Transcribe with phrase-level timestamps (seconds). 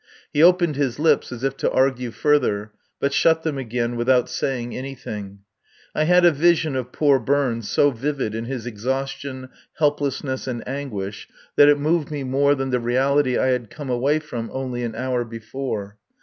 [0.33, 4.75] He opened his lips as if to argue further, but shut them again without saying
[4.75, 5.41] anything.
[5.93, 11.27] I had a vision so vivid of poor Burns in his exhaustion, helplessness, and anguish,
[11.55, 14.95] that it moved me more than the reality I had come away from only an
[14.95, 15.99] hour before.